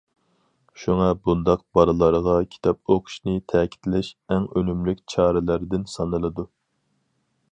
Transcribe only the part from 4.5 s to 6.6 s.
ئۈنۈملۈك چارىلەردىن سانىلىدۇ.